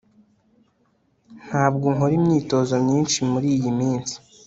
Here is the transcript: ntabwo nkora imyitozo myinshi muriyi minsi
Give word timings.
ntabwo 1.45 1.85
nkora 1.95 2.13
imyitozo 2.19 2.73
myinshi 2.85 3.17
muriyi 3.31 3.69
minsi 3.79 4.15